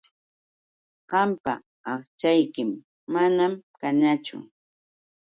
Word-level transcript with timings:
Qampa 1.09 1.53
aqchaykim 1.91 2.71
manam 3.13 3.53
kanñachu. 3.79 4.37